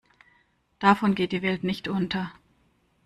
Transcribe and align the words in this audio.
Davon 0.79 1.13
geht 1.13 1.31
die 1.31 1.43
Welt 1.43 1.63
nicht 1.63 1.87
unter. 1.87 2.31